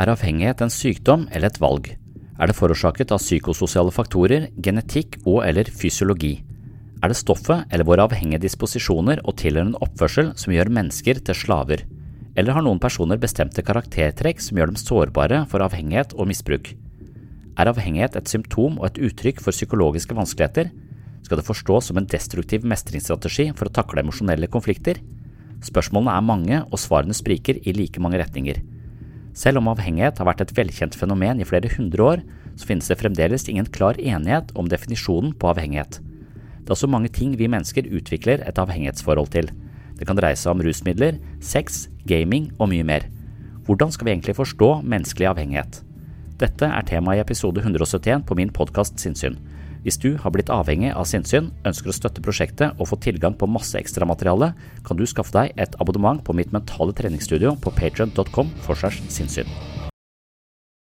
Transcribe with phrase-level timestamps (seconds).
[0.00, 1.90] Er avhengighet en sykdom eller et valg?
[2.40, 6.38] Er det forårsaket av psykososiale faktorer, genetikk og eller fysiologi?
[7.04, 11.84] Er det stoffet eller våre avhengige disposisjoner og tilhørende oppførsel som gjør mennesker til slaver?
[12.32, 16.72] Eller har noen personer bestemte karaktertrekk som gjør dem sårbare for avhengighet og misbruk?
[17.60, 20.72] Er avhengighet et symptom og et uttrykk for psykologiske vanskeligheter?
[21.20, 25.04] Skal det forstås som en destruktiv mestringsstrategi for å takle emosjonelle konflikter?
[25.62, 28.64] Spørsmålene er mange, og svarene spriker i like mange retninger.
[29.32, 32.24] Selv om avhengighet har vært et velkjent fenomen i flere hundre år,
[32.56, 36.00] så finnes det fremdeles ingen klar enighet om definisjonen på avhengighet.
[36.62, 39.48] Det er også mange ting vi mennesker utvikler et avhengighetsforhold til.
[39.98, 43.08] Det kan dreie seg om rusmidler, sex, gaming og mye mer.
[43.66, 45.80] Hvordan skal vi egentlig forstå menneskelig avhengighet?
[46.42, 49.36] Dette er tema i episode 171 på min podkast Sinnsyn.
[49.82, 53.50] Hvis du har blitt avhengig av sinnssyn, ønsker å støtte prosjektet og få tilgang på
[53.50, 54.52] masse ekstramateriale,
[54.86, 59.50] kan du skaffe deg et abonnement på mitt mentale treningsstudio på patrion.com for sinnssyn.